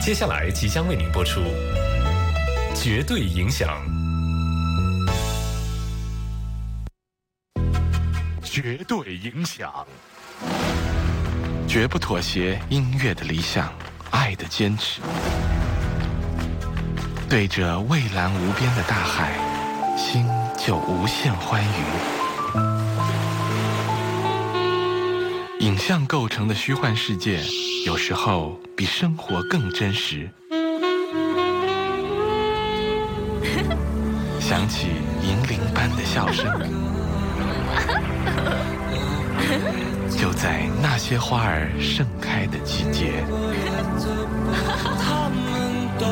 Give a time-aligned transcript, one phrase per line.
[0.00, 1.40] 接下来即将为您播出
[2.74, 3.68] 《绝对影响》。
[8.42, 9.86] 绝对影响，
[11.68, 12.58] 绝不妥协。
[12.70, 13.72] 音乐的理想，
[14.10, 15.00] 爱的坚持。
[17.28, 19.34] 对着蔚蓝无边的大海，
[19.96, 20.26] 心
[20.56, 22.87] 就无限欢愉。
[25.60, 27.40] 影像构成的虚幻世界，
[27.84, 30.30] 有时候比生活更真实。
[34.38, 34.86] 响起
[35.20, 36.46] 银铃般的笑声。
[40.16, 43.20] 就在那些花儿盛开的季节。
[45.02, 45.42] 他们
[45.98, 46.06] 都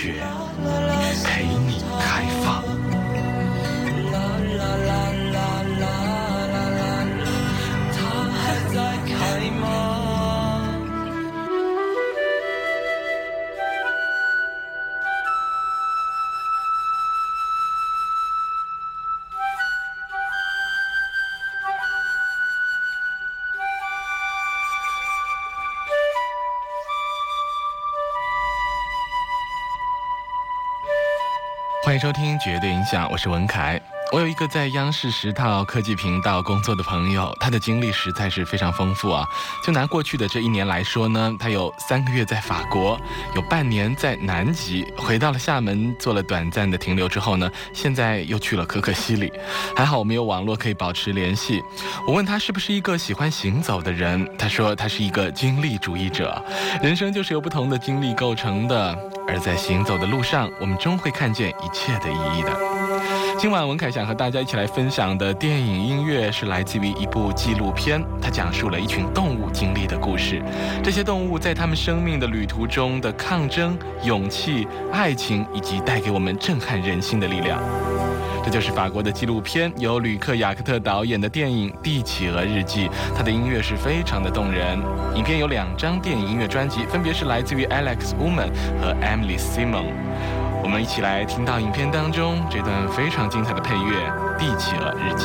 [0.00, 0.12] 却，
[1.24, 2.87] 陪你开放。
[31.88, 33.77] 欢迎收听《绝对影响》，我是文凯。
[34.10, 39.28] 我有一个在央视十套科技频道工作的朋友，他的经历实在是非常丰富啊。
[39.62, 42.98] 就拿过去的这一年来说呢，他有三个月在法国，
[43.34, 49.30] 有半年在南极，回到了厦门做了短暂的停留之后呢，现在又去了可可西里。
[49.76, 51.62] 还好我们有网络可以保持联系。
[52.06, 56.42] 我问他是不是一个喜欢行走的人，他说他是一个经历主义者，
[56.82, 62.67] 人生就是由不同的经历构成的，而在行走的路上，我们终会看见一切的意义的。
[63.38, 70.42] 今晚文凯想和大家一起来分享的电影音乐是来自于一部纪录片，它讲述了一群动物经历的故事。
[70.82, 77.62] 这些动物在他们生命的旅途中的抗争、勇气、爱情，以及带给我们震撼人心的力量。
[78.44, 82.88] 这就是法国的纪录片，由吕克·雅克特导演的电影《帝企鹅日记》。
[83.16, 84.76] 它的音乐是非常的动人。
[85.14, 88.50] 影片有两张电影音乐专辑，分别是来自于 Alex Woman
[88.80, 89.92] 和 Emily Simon。
[90.68, 95.24] 我们一起来听到影片当中这段非常精彩的配乐《地企鹅日记》。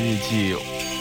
[0.00, 0.54] 日记》。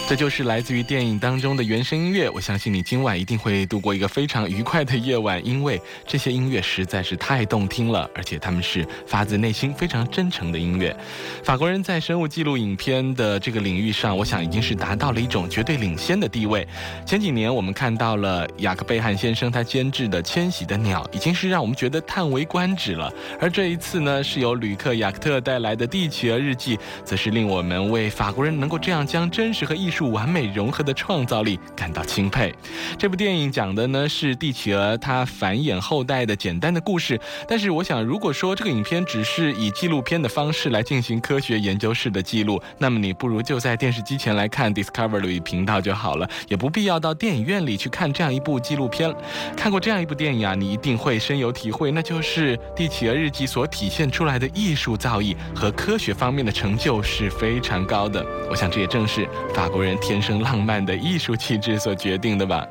[0.09, 10.97] 这就是来自于电影当中的原声音乐，我相信你今晚一定会度过一个非常愉快的夜晚，因为这些音乐实在是太动听了，而且他们是发自内心、非常真诚的音乐。
[11.43, 16.67] 法国人在生物记录影片的这个领域上，我想已经是达到了一种绝对领先的地位。
[17.05, 23.13] 前几年我们看到了雅克贝汉先生他监制的《迁徙的鸟》，已经是让我们觉得叹为观止了。
[23.39, 29.98] 而这一次呢，是由吕克雅克特带来的《地企鹅日记》，则是令我们为法国人能够这样将真实和艺术。
[30.07, 32.53] 完美融合的创造力感到钦佩。
[32.97, 37.19] 这部电影讲的呢是帝企鹅它繁衍后代的简单的故事。
[37.47, 49.13] 但是我想，如果说这个影片只是以纪录片的方式来进行科学研究式的记录，那么你不如就在电视机前来看 Discovery 频道就好了，也不必要到电影院里去看这样一部纪录片。
[49.57, 58.25] 看过这样一部电影啊，你一定会深有体会，那就是《帝企鹅日记》所体现出来的艺术造诣和科学方面的成就是非常高的。
[58.49, 59.88] 我想这也正是法国人。
[59.97, 62.65] 天生浪漫的艺术气质所决定的吧。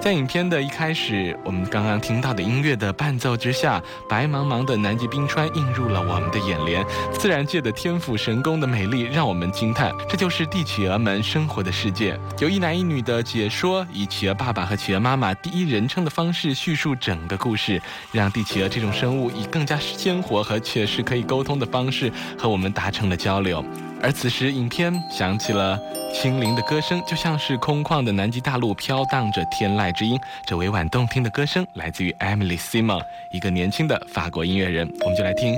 [0.00, 6.84] 在影片的一开始，我们刚刚听到的音乐的伴奏之下，白茫茫的南极冰川映入了我们的眼帘。
[7.12, 9.92] 自然界的天府神宫的美丽让我们惊叹。
[10.08, 12.18] 这就是帝企鹅们生活的世界。
[12.38, 17.80] 有一男一女的解说，以企鹅爸爸和企鹅妈妈第一人称的方式叙述整个故事，
[18.12, 23.64] 让帝企鹅这种生物以更加鲜活和且是可以沟通的方式和我们达成了交流。
[24.04, 25.80] 而此时，影片响起了
[26.12, 30.20] 清灵的歌声，就像是空旷的南极大陆飘荡着天籁之音。
[30.46, 33.00] 这委婉动听的歌声来自于 Emily Simon，
[33.32, 34.86] 一个年轻的法国音乐人。
[35.00, 35.56] 我们就来听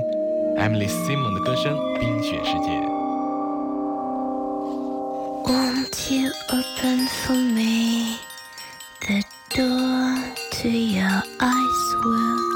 [0.57, 2.69] Emily Simon 的歌声《冰雪世界》。
[11.99, 12.46] How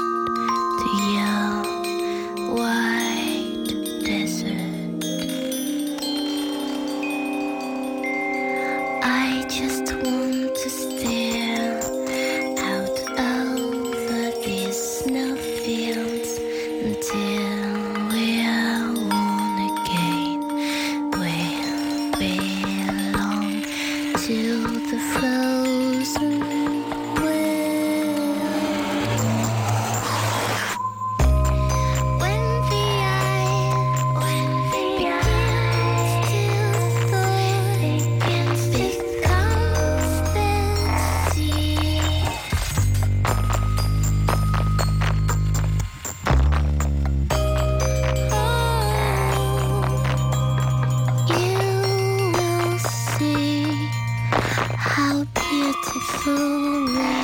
[56.24, 57.21] Oh.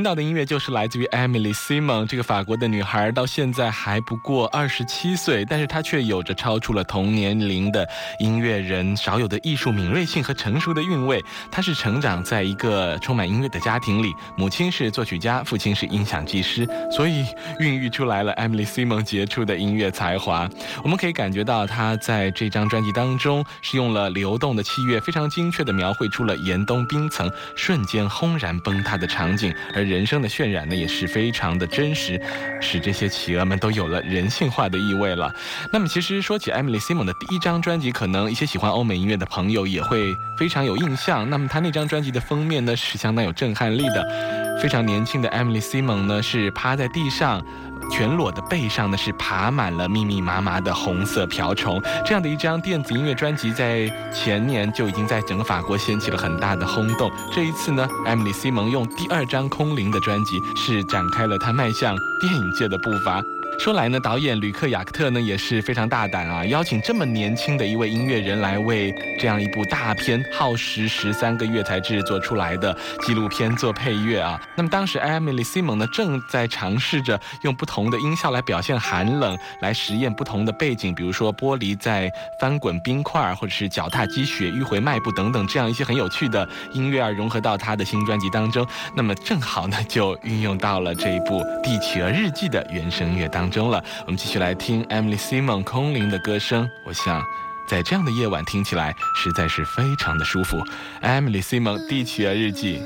[0.00, 7.86] 听到的音乐就是来自于 Emily Simon 这个法国的女孩，到现在还不过二十七岁，但是她却有着超出了同年龄的
[8.18, 11.22] 音乐人少有的艺术敏锐性和成熟的韵味。
[11.50, 17.26] 她是成长在一个充满音乐的家庭里，母亲是作曲家，父亲是音响技师，所以
[17.58, 20.48] 孕育出来了 Emily Simon 杰出的音乐才华。
[20.82, 32.20] 我们可以感觉到她在这张专辑当中是用了流动的器乐，非常精确地描绘出了严冬冰层瞬间轰然崩塌的场景，而人生的渲染呢也是非常的真实，
[32.60, 35.34] 使这些企鹅们都有了人性化的意味了。
[35.72, 41.28] 那么，其实说起 Emily Simon 的第一张专辑，可能一些喜欢欧美音乐的朋友也会非常有印象。
[41.28, 47.42] 那么，他那张专辑的封面呢是相当有震撼力的，非常年轻的 Emily Simon 呢是趴在地上。
[47.90, 57.10] 全裸的背上呢是爬满了密密麻麻的红色瓢虫，这样的一张电子音乐专辑在前年就已经在整个法国掀起了很大的轰动。
[57.32, 63.20] 这一次呢，Emily Simon 用第二张空灵的专辑是展开了他迈向电影界的步伐。
[63.58, 74.40] 说来呢，导演吕克雅克特呢也是非常大胆啊，邀请这么年轻的一位音乐人来为这样一部大片耗时十三个月才制作出来的纪录片做配乐啊。
[74.56, 88.66] 那么当时 Emily Simon 呢正在尝试着用不同的音效来表现寒冷，来实验不同的背景，比如说玻璃在翻滚冰块，或者是脚踏积雪迂回迈步等等这样一些很有趣的音乐啊，融合到他的新专辑当中。
[88.96, 93.39] 那么正好呢就运用到了这一部《地企鹅日记》的原声乐当。
[93.40, 96.68] 当中了，我们继续来听 Emily Simon 空灵的歌声。
[96.84, 97.24] 我想，
[97.66, 100.62] 在这样的夜晚听起来实在是非常的舒服。
[101.00, 102.80] Emily Simon《地企鹅日记》。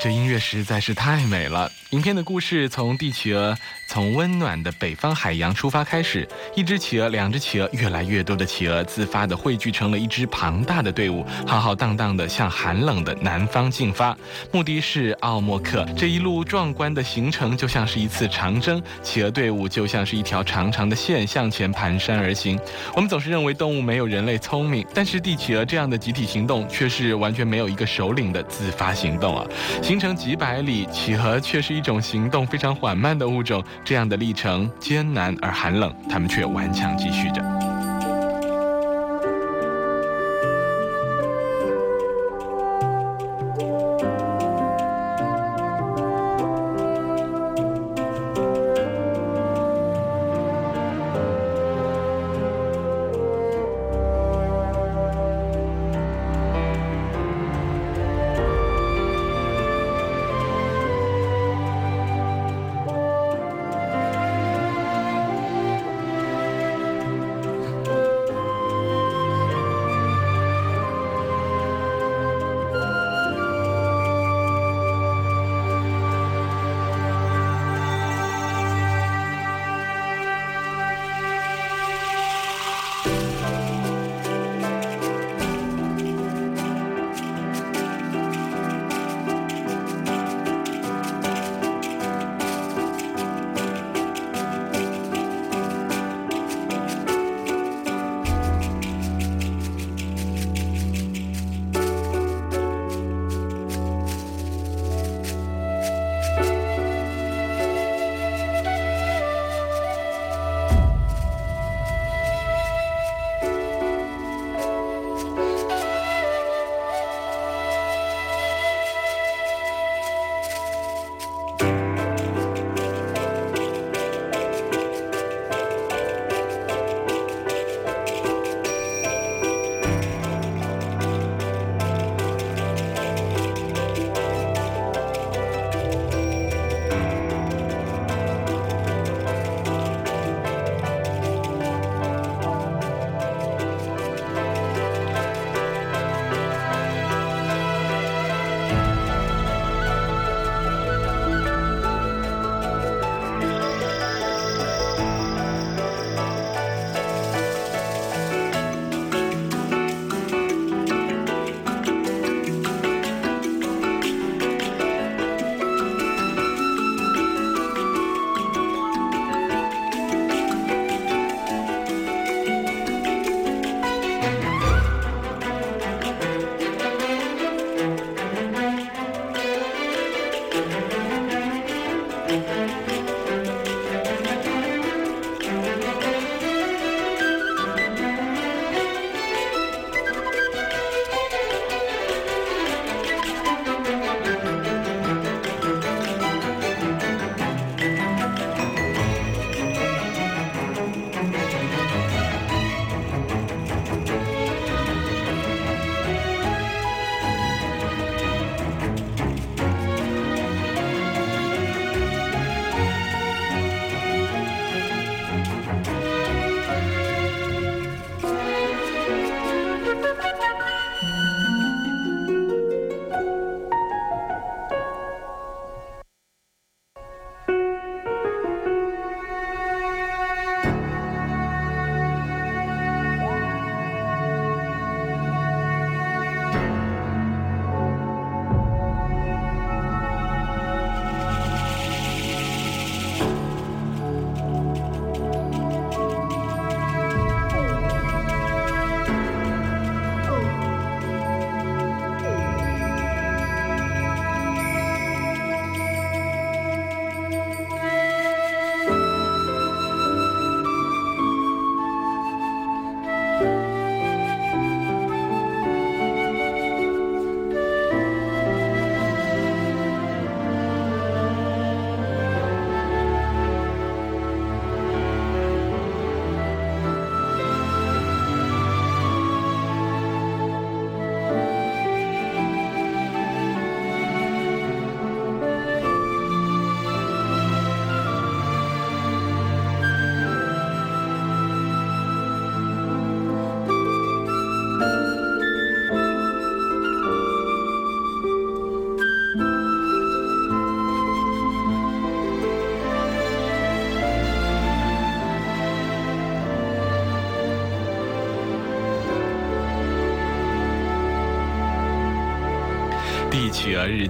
[0.00, 1.70] 这音乐实在是太美了。
[1.90, 3.56] 影片的故事从帝企鹅
[3.92, 14.16] 从温暖的北方海洋出发开始，一只企鹅，两只企鹅，越来越多的企鹅自发地汇聚成了一支庞大的队伍，浩浩荡荡地向寒冷的南方进发，
[14.50, 15.86] 目的是奥莫克。
[15.94, 22.58] 这一路壮观的行程就像是一次长征，企鹅队伍就像是一条长长的线向前蹒跚而行。
[22.94, 29.46] 我们总是认为动物没有人类聪明，但是帝企鹅这样的集体行动却是完全没有一个首领的自发行动啊！
[29.82, 31.82] 行程几百里，企鹅却是一。
[31.82, 37.71] 一种行动非常缓慢的物种，这样的历程艰难而寒冷，他们却顽强继续着。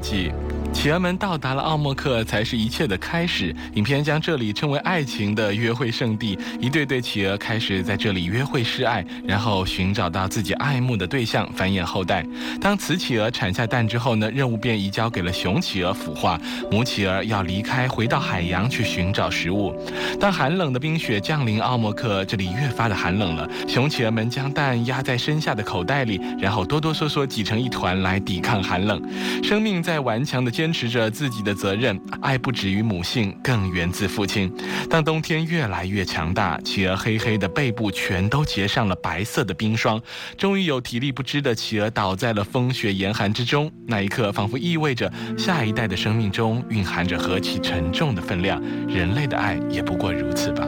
[0.03, 0.42] 记。
[0.83, 3.55] 企鹅们到达了奥莫克，才是一切的开始。
[3.75, 12.27] 影片将这里称为爱情的约会圣地，一对对企鹅开始在这里约会示爱，然后寻找到自己爱慕的对象，繁衍后代。
[12.61, 16.37] 当雌企鹅产下蛋之后呢，任务便移交给了雄企鹅孵化，
[16.69, 19.73] 母企鹅要离开，回到海洋去寻找食物。
[20.19, 23.49] 当寒冷的冰雪降临奥莫克，这里越发的寒冷了。
[23.69, 29.01] 雄企鹅们将蛋压在身下的口袋里，然后哆哆嗦嗦挤成一团来抵抗寒冷。
[29.45, 30.72] 生命在顽强的坚。
[30.73, 34.53] 持着自己的责任，爱不止于母性，更源自父亲。
[34.89, 40.01] 当冬天越来越强大，企鹅黑黑的背部全都结上了白色的冰霜，
[40.37, 43.71] 终于有体力不支的企鹅倒在了风雪严寒之中。
[43.87, 48.63] 那一刻，仿佛意味着下一代的生命中蕴含着何其沉重的分量。
[48.89, 50.67] 人类的爱也不过如此吧。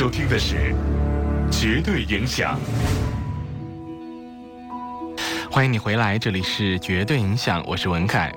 [0.00, 0.56] 收听的是
[1.50, 2.58] 《绝对影响》，
[5.50, 8.32] 欢迎你回来，这里是《绝对影响》，我是文凯。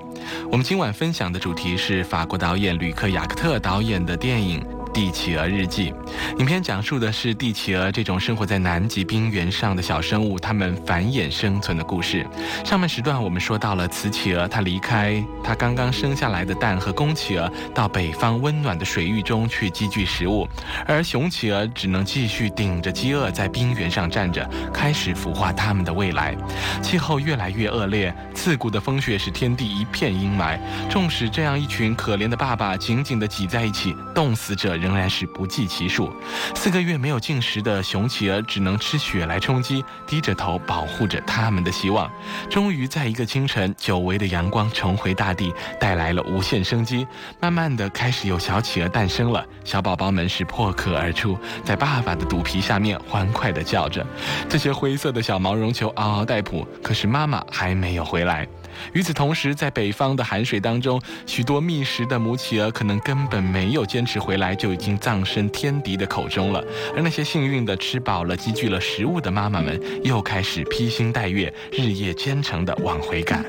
[0.52, 4.60] 我们今晚分享的主题是法国导演吕克·雅克特导演的电影。
[4.92, 5.90] 《帝企鹅日记》
[6.38, 12.26] 影片讲述的是帝企鹅这种生活在南极冰原上的小生物，它们繁衍生存的故事。
[12.64, 20.46] 上半时段我们说到了雌企鹅，它离开它刚刚生下来的蛋和公企鹅，到北方温暖的水域中去积聚食物，
[20.86, 26.36] 而雄企鹅只能继续顶着饥饿在冰原上站着，开始孵化它们的未来。
[26.82, 30.58] 气候越来越恶劣，刺骨的风雪使天地一片阴霾。
[30.90, 34.74] 纵使这样一群可怜的爸爸紧紧地挤在一起，冻死者。
[34.74, 36.12] 仍然是不计其数。
[36.54, 42.10] 四个月没有进食的雄企鹅只能吃雪来充饥，低着头保护着他们的希望。
[42.48, 47.06] 终于在一个清晨，久违的阳光重回大地，带来了无限生机。
[47.40, 49.44] 慢慢的，开始有小企鹅诞生了。
[49.64, 54.06] 小宝宝们是破壳而出，在爸爸的肚皮下面欢快地叫着。
[54.48, 58.46] 这些灰色的小毛绒球嗷嗷待哺，可是妈妈还没有回来。
[58.92, 66.64] 与此同时，在北方的寒水当中，许多觅食的母企鹅可能根本没有坚持回来，就已经葬身天敌的口中了。
[66.94, 73.44] 而那些幸运的吃饱了、积聚了食物的妈妈们，又开始披星戴月、日夜兼程地往回赶。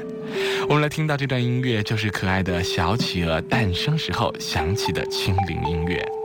[0.67, 6.24] 我们来听到这段音乐，就是可爱的小企鹅诞生时候响起的轻灵音乐。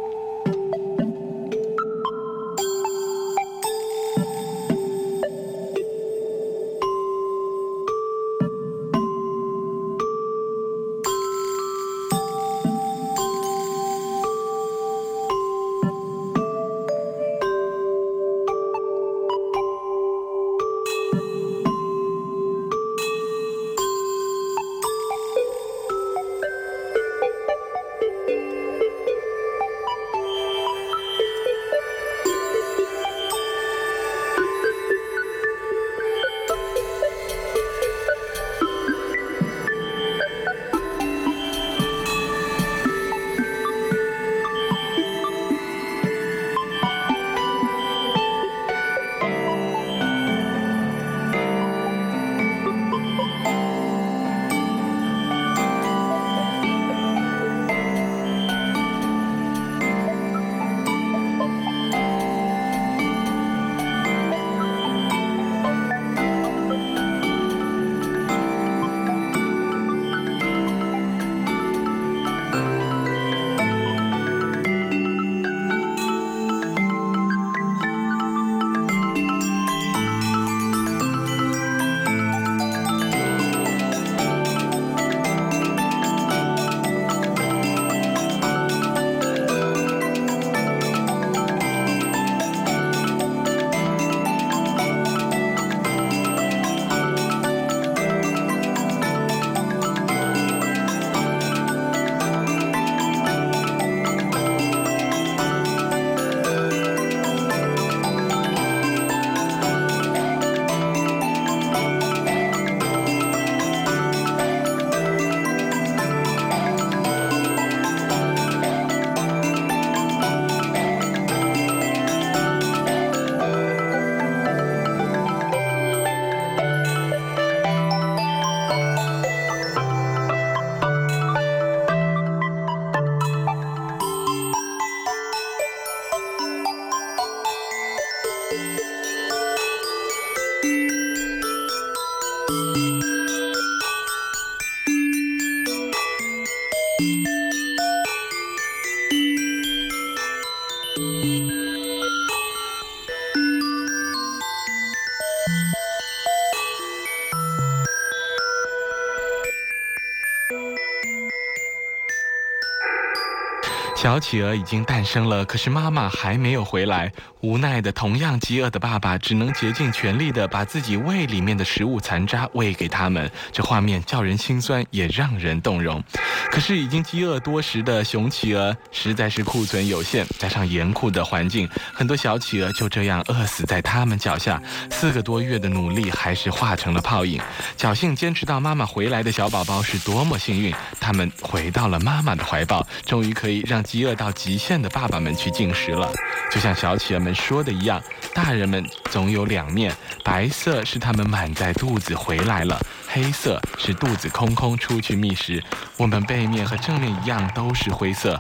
[164.01, 167.13] 小企鹅已经诞生了，可是妈妈还没有回来。
[167.43, 173.31] 无奈的，同样饥饿的爸爸只能竭尽全力的把自己胃里面的食物残渣喂给他们。
[173.53, 176.03] 这画面叫人心酸，也让人动容。
[176.51, 184.63] 可是已经饥饿多时的熊企鹅实在是库存有限，加上严酷的环境，很多小企鹅就这样饿死在他们脚下。
[184.91, 187.39] 四个多月的努力还是化成了泡影。
[187.79, 196.09] 侥幸坚持到妈妈回来的小宝宝是多么幸运，他们回到了妈妈的怀抱，终于可以让饥饿到极限的爸爸们去进食了。
[196.53, 197.35] 就像小企鹅们。
[197.35, 198.01] 说的一样，
[198.33, 205.61] 大人们总有两面，白色是他们满载肚子回来了，黑色是肚子空空出去觅食。
[205.97, 208.39] 我们背面和正面一样都是灰色，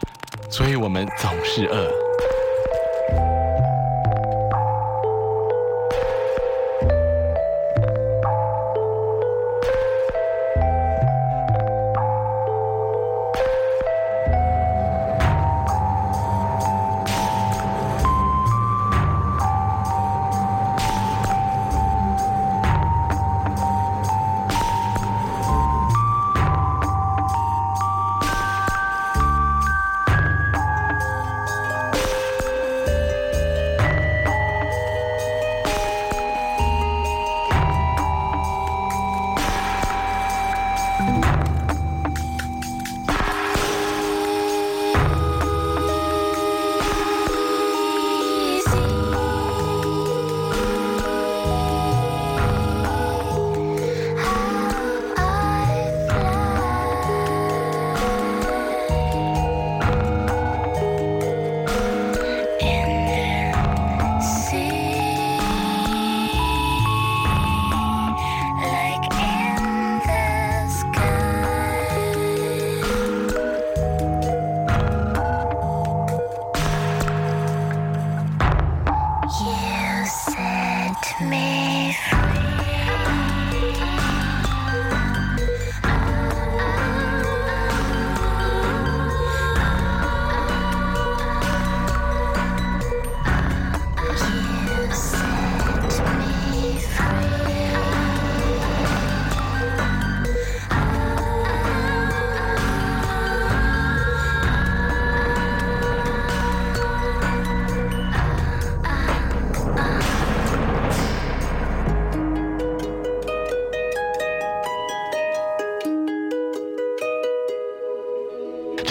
[0.48, 2.09] 所以我们总是饿。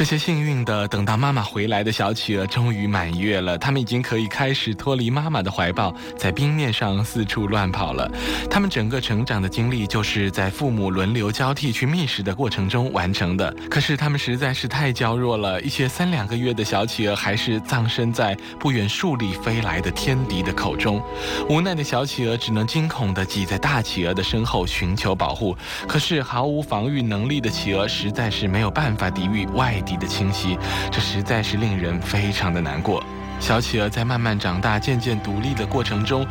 [0.10, 8.12] 些幸运的等到妈妈回来的小企鹅终于满月了，它们已经可以开始脱离妈妈的怀抱，在冰面上四处乱跑了。
[8.50, 13.54] 它们整个成长的经历就是在父母轮流交替去觅食的过程中完成的。
[13.70, 21.00] 可是它们实在是太娇弱了，一些三两个月的小企鹅还是葬身在不远数里飞来的天敌的口中。
[21.48, 25.56] 无奈的小企鹅只能惊恐地挤在大企鹅的身后寻求保护。
[25.88, 29.80] 可是毫无防御能力的企鹅实在是没有办法抵御外。
[29.90, 30.58] 地的清晰，
[30.92, 33.04] 这实在是令人非常的难过。
[33.40, 36.26] 小企鹅在慢慢长大、渐渐独立的过程中，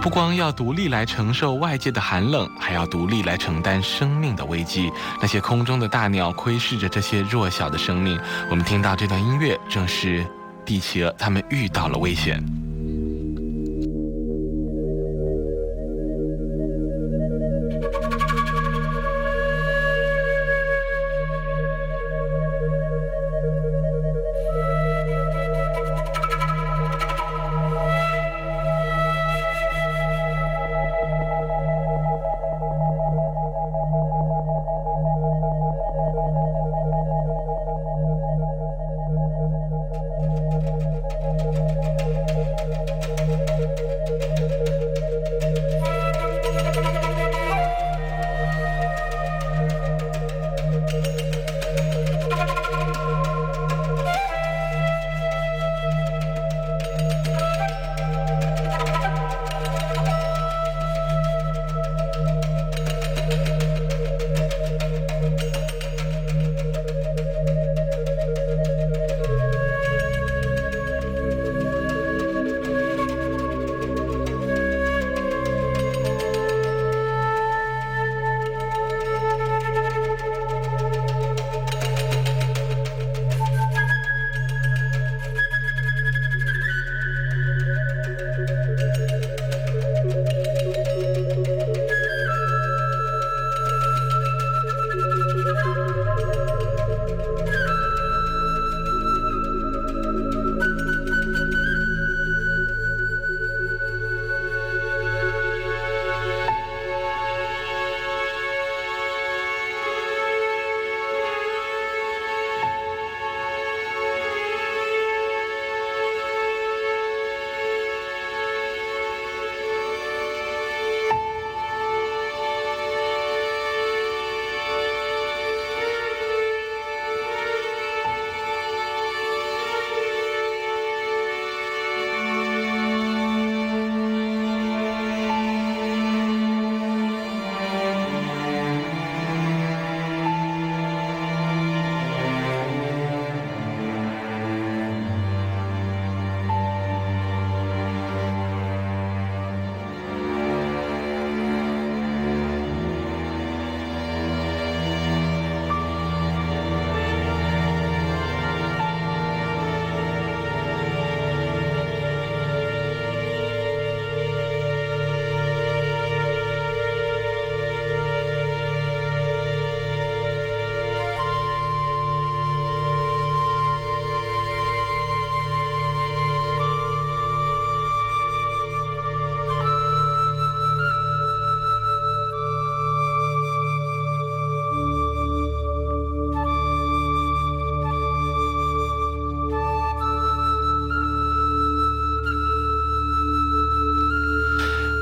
[0.00, 4.90] 不光要独立来承受外界的寒冷，还要独立来承担生命的危机。
[5.20, 8.18] 那些空中的大鸟窥视着这些弱小的生命。
[8.50, 10.26] 我们听到这段音乐，正是
[10.64, 12.69] 帝企鹅他们遇到了危险。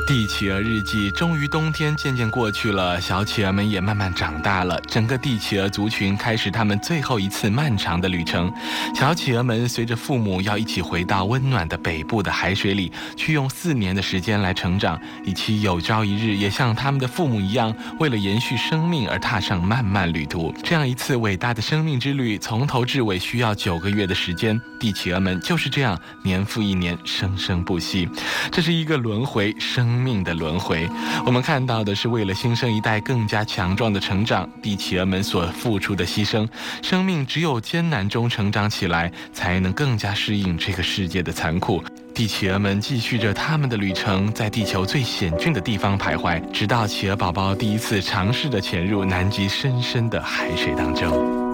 [0.09, 4.81] 帝企鹅日记终于冬天渐渐过去了，小企鹅们也慢慢长大了。
[4.88, 8.51] 整个帝企鹅族群开始他们最后一次漫长的旅程。
[8.94, 20.55] 小企鹅们随着父母要一起回到温暖的北部的海水里，去用四年的时间来成长，以期有朝一日也像他们的父母一样，为了延续生命而踏上漫漫旅途。
[20.64, 24.59] 这样一次伟大的生命之旅，从头至尾需要九个月的时间。
[24.81, 28.09] 帝企鹅们就是这样年复一年，生生不息。
[28.51, 29.98] 这是一个轮回生。
[29.99, 30.89] 生命的轮回，
[31.27, 36.47] 我们看到的是为了新生一代更加强壮的成长，地企鹅们所付出的牺牲。
[36.81, 41.83] 生命只有艰难中成长起来，才能更加适应这个世界的残酷。
[42.15, 51.48] 地企鹅们继续着他们的旅程，在地球最险峻的地方徘徊，直到企鹅宝宝第一次尝试的潜入南极深深的海水当中。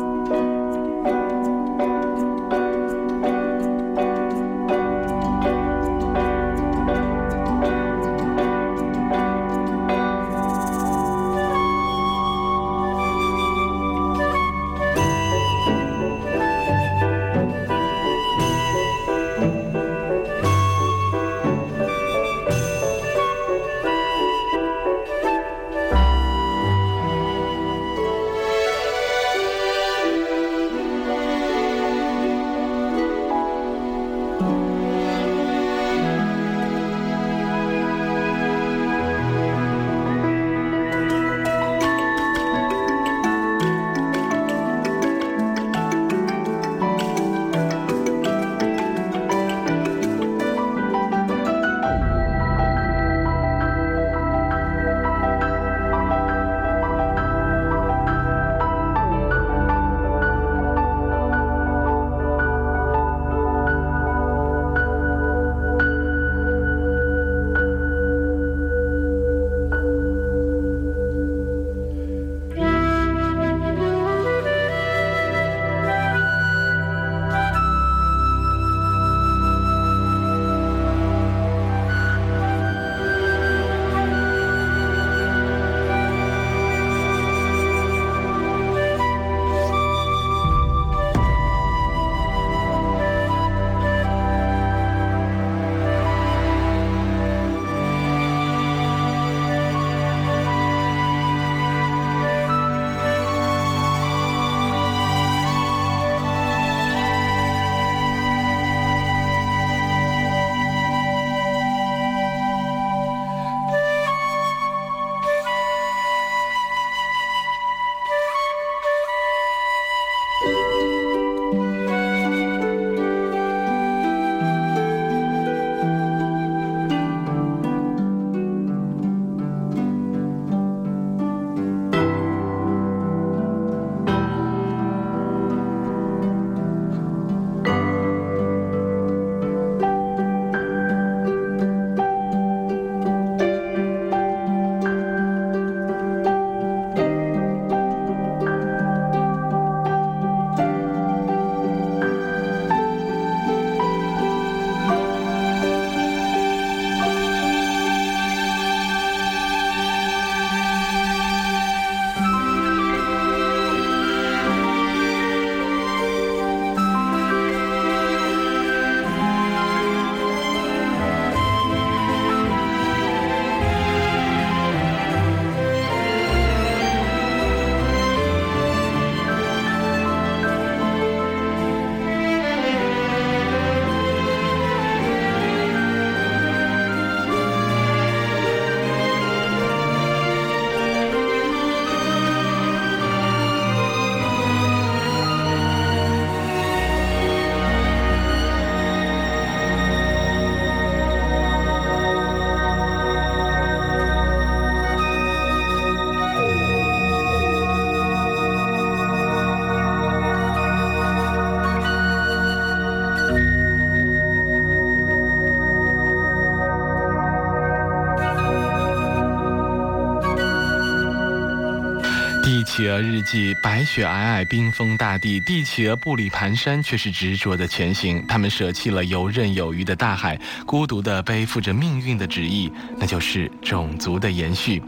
[223.01, 228.25] 日记：白雪皑皑，冰封大地，帝企鹅步履蹒跚，却是执着的前行。
[228.27, 234.83] 他们舍弃了游刃有余的大海，孤独地背负着命运的旨意，那就是种族的延续。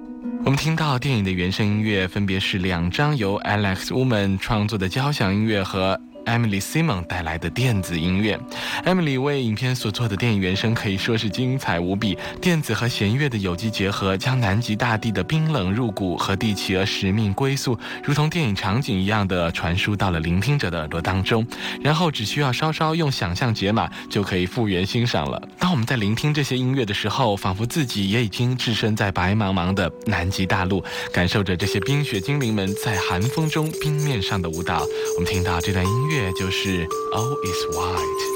[0.45, 6.01] 我们听到电影的原声音乐，分别是两张由 Alex Woman 创作的交响音乐和。
[6.27, 8.39] Emily Simon 带来的电子音乐。
[8.85, 21.47] Emily 为影片所做的电影原声可以说是精彩无比，电子和弦乐的有机结合，将南极大地的冰冷入骨和帝企鹅使命归宿，如同电影场景一样的传输到了聆听者的耳朵当中，
[21.81, 25.41] 然后只需要稍稍用想象解码，就可以复原欣赏了。
[25.59, 34.83] 当我们在聆听这些音乐的时候，仿佛自己也已经置身在白茫茫的南极大陆，感受着这些冰雪精灵们在寒风中冰面上的舞蹈。
[35.17, 38.36] 我们听到这段音乐就是 All is White。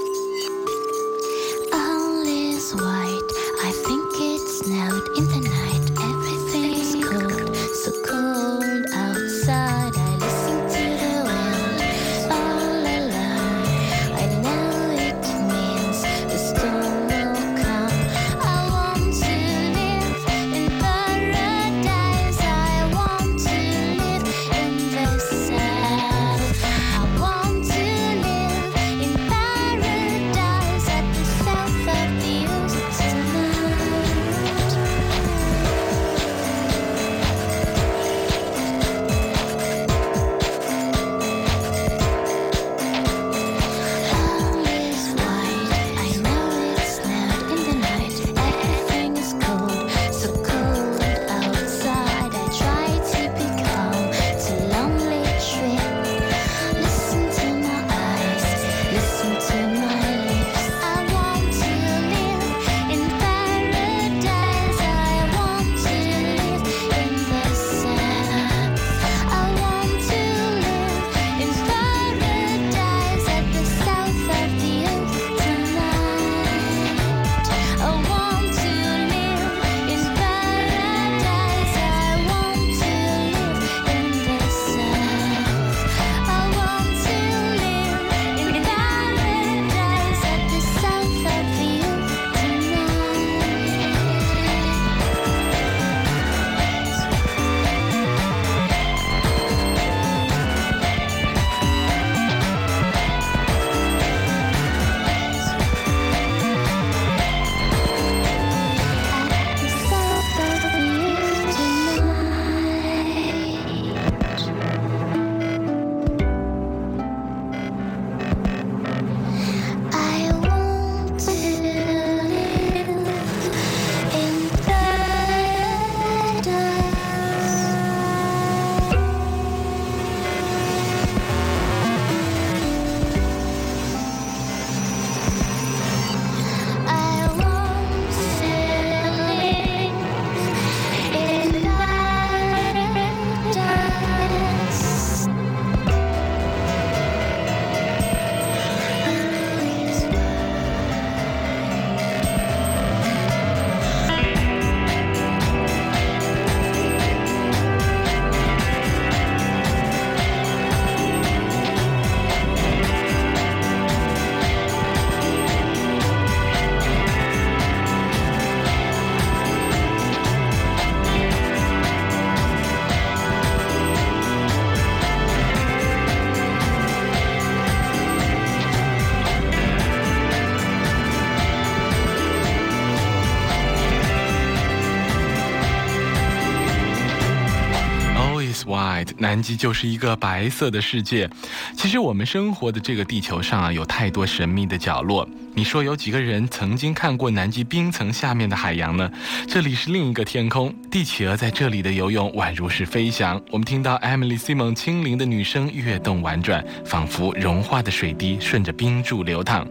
[189.30, 191.30] 南极就是一个白色的世界。
[191.76, 195.28] 其实我们生活的这个地球上啊，有太多神秘的角落。
[195.52, 199.10] 你说有几个人曾经看过南极冰层下面的海洋呢？
[199.48, 203.40] 这里是另一个天空，帝企鹅在这里的游泳宛如是飞翔。
[203.50, 209.66] 我们听到 Emily Simon 轻灵的女声跃动婉转，仿佛融化的水滴顺着冰柱流淌。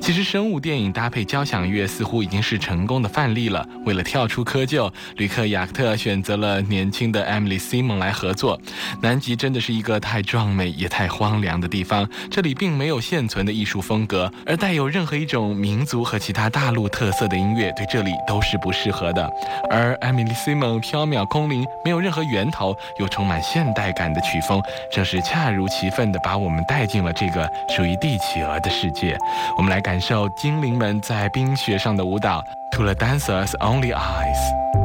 [0.00, 3.68] 其实生物电影搭配交响乐似乎已经是成功的范例了。
[3.84, 8.60] 为了跳出窠臼，旅客雅克特选择了年轻的 Emily Simon 来合作。
[9.02, 15.15] 南极真的是一个太壮美也太荒凉的地方，这里并没有现存的艺术风格，而带有任何。
[15.16, 19.28] 一种民族和其他大陆特色的音乐，对这里都是不适合的。
[19.70, 24.62] 而艾米丽·西蒙飘渺空灵，没有任何源头，又充满现代感的曲风，
[24.92, 29.16] 正是恰如其分地把我们带进了这个属于帝企鹅的世界。
[29.56, 34.75] 我们来感受精灵们在冰雪上的舞蹈，To the dancers only eyes。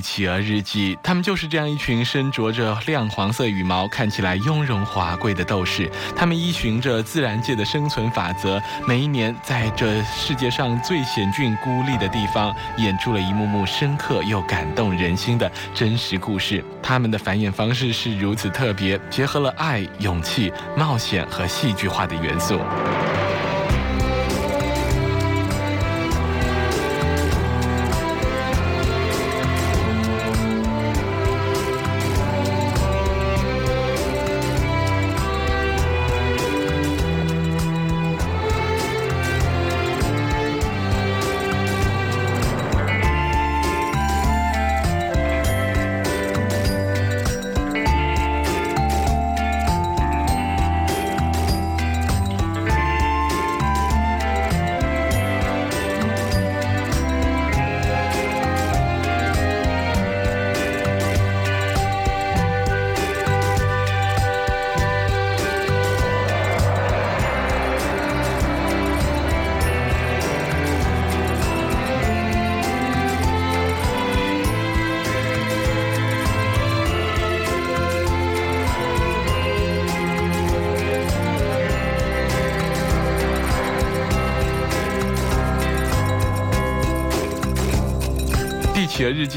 [0.00, 5.90] 企鹅日记，他们就是这样一群身着着亮黄色羽毛、看起来雍容华贵的斗士。
[6.16, 16.64] 他们依循着自然界的生存法则，每一年在这世界上最险峻孤立的地方，演出了一幕幕深刻又感动人心的真实故事。
[16.82, 22.60] 他们的繁衍方式是如此特别，结合了爱、勇气、冒险和戏剧化的元素。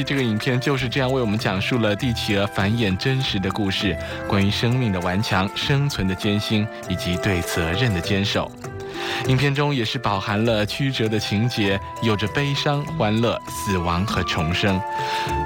[0.03, 3.97] 这个影片就是这样为我们讲述了帝企鹅繁衍真实的故事，
[4.27, 8.51] 关于生命的顽强、生存的艰辛以及对责任的坚守。
[9.27, 14.79] 影片中也是饱含了曲折的情节，有着悲伤、欢乐、死亡和重生。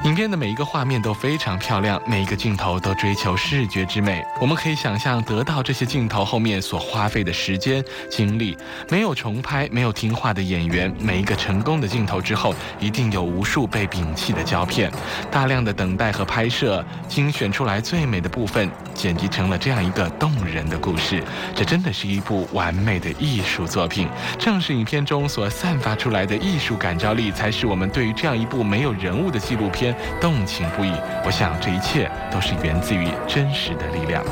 [0.04, 4.24] 影片的每一个画面都非常漂亮，每一个镜头都追求视觉之美。
[4.40, 8.58] 我们可以想象得到这些镜头后面所花费的时间、精力。
[8.90, 14.92] 没有重拍，没有听话的演员，每一个成功的镜头之后，一定有无数被摒弃的胶片。
[15.32, 21.24] 大量的等待和拍摄，精选出来最美的部分，剪辑成了这样一个动人的故事。
[21.56, 23.68] 这真的是一部完美的艺术术。
[23.78, 24.08] 作品
[24.40, 30.92] 正是影片中所散发出来的艺术感召力，才使我们对于这样一部没有人物的纪录片动情不已。
[31.26, 34.24] 我想这一切都是源自于真实的力量。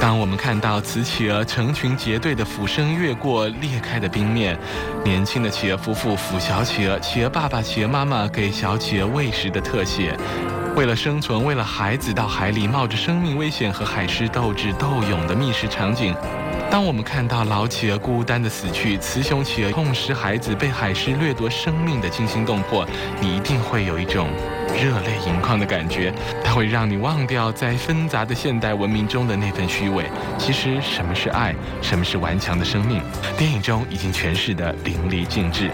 [0.00, 4.58] 当我们看到雌企鹅成群结队的俯身越过裂开的冰面，
[5.04, 10.16] 年轻的企鹅夫妇抚小企鹅，企鹅爸爸、企鹅妈妈给小企鹅喂食的特写，
[10.74, 16.16] 为了生存，为了孩子到海里冒着生命危险和海狮斗智斗勇的觅食场景。
[16.72, 22.88] 当我们看到老企鹅孤单的死去，雌雄企鹅痛失孩子，被海狮掠夺生命的惊心动魄，
[23.20, 24.30] 你一定会有一种
[24.68, 26.10] 热泪盈眶的感觉。
[26.42, 30.06] 它会让你忘掉在纷杂的现代文明中的那份虚伪。
[30.38, 31.54] 其实，什么是爱？
[31.82, 33.02] 什么是顽强的生命？
[33.36, 35.70] 电影中已经诠释得淋漓尽致。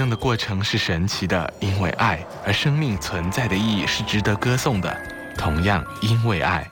[0.00, 4.96] 生的过程是神奇的，因为爱；而生命存在的意义是值得歌颂的，
[5.36, 6.66] 同样因为爱，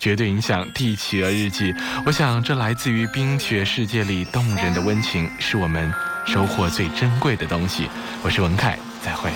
[0.00, 1.72] 绝对影响《帝企鹅日记》。
[2.04, 5.94] 我想，这来自于冰雪世界里动人的温情，是我们
[6.26, 7.88] 收获最珍贵的东西。
[8.20, 9.30] 我是文凯，再会。